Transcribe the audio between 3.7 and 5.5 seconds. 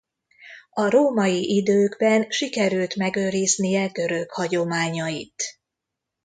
görög hagyományait.